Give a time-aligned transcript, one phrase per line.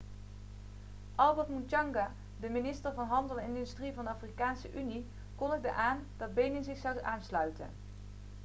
[1.15, 2.09] albert muchanga
[2.39, 6.77] de minister van handel en industrie van de afrikaanse unie kondigde aan dat benin zich
[6.77, 7.69] zou aansluiten